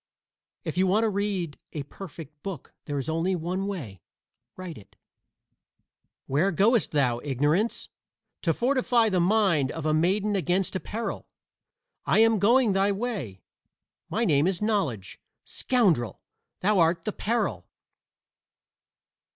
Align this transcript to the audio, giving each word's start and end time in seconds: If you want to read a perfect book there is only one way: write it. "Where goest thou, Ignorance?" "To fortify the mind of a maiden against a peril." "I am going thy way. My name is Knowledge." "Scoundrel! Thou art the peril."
If 0.63 0.77
you 0.79 0.87
want 0.87 1.03
to 1.03 1.09
read 1.11 1.59
a 1.73 1.83
perfect 1.83 2.41
book 2.41 2.73
there 2.85 2.97
is 2.97 3.07
only 3.07 3.35
one 3.35 3.67
way: 3.67 4.01
write 4.57 4.75
it. 4.79 4.95
"Where 6.25 6.49
goest 6.51 6.89
thou, 6.89 7.19
Ignorance?" 7.19 7.87
"To 8.41 8.51
fortify 8.51 9.09
the 9.09 9.19
mind 9.19 9.71
of 9.71 9.85
a 9.85 9.93
maiden 9.93 10.35
against 10.35 10.75
a 10.75 10.79
peril." 10.79 11.27
"I 12.03 12.17
am 12.17 12.39
going 12.39 12.73
thy 12.73 12.91
way. 12.91 13.43
My 14.09 14.25
name 14.25 14.47
is 14.47 14.59
Knowledge." 14.59 15.19
"Scoundrel! 15.45 16.19
Thou 16.61 16.79
art 16.79 17.05
the 17.05 17.13
peril." 17.13 17.67